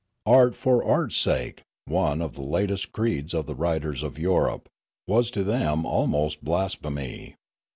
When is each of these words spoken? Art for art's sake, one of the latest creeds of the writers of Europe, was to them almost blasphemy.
Art 0.25 0.55
for 0.55 0.83
art's 0.83 1.15
sake, 1.15 1.61
one 1.85 2.23
of 2.23 2.33
the 2.33 2.41
latest 2.41 2.91
creeds 2.91 3.35
of 3.35 3.45
the 3.45 3.53
writers 3.53 4.01
of 4.01 4.17
Europe, 4.17 4.67
was 5.07 5.29
to 5.29 5.43
them 5.43 5.85
almost 5.85 6.43
blasphemy. 6.43 7.35